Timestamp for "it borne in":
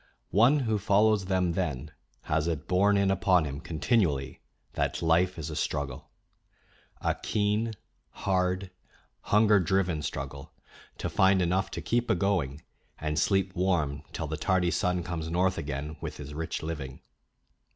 2.47-3.11